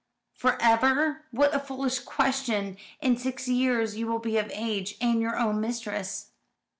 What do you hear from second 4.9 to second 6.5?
and your own mistress."